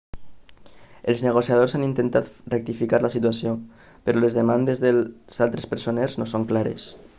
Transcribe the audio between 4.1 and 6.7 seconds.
les demandes dels altres presoners no són